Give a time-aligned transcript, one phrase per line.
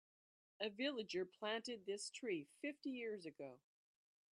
[0.59, 3.59] A villager planted this tree fifty years ago.